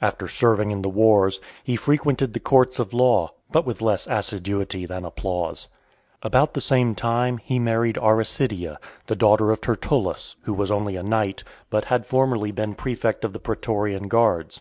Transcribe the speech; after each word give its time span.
After 0.00 0.28
serving 0.28 0.70
in 0.70 0.82
the 0.82 0.88
wars, 0.88 1.40
he 1.64 1.74
frequented 1.74 2.32
the 2.32 2.38
courts 2.38 2.78
of 2.78 2.94
law, 2.94 3.32
but 3.50 3.66
with 3.66 3.82
less 3.82 4.06
assiduity 4.06 4.86
than 4.86 5.04
applause. 5.04 5.66
About 6.22 6.54
the 6.54 6.60
same 6.60 6.94
time, 6.94 7.38
he 7.38 7.58
married 7.58 7.96
Arricidia, 8.00 8.78
the 9.08 9.16
daughter 9.16 9.50
of 9.50 9.60
Tertullus, 9.60 10.36
who 10.42 10.54
was 10.54 10.70
only 10.70 10.94
a 10.94 11.02
knight, 11.02 11.42
but 11.68 11.86
had 11.86 12.06
formerly 12.06 12.52
been 12.52 12.74
prefect 12.76 13.24
of 13.24 13.32
the 13.32 13.40
pretorian 13.40 14.06
guards. 14.06 14.60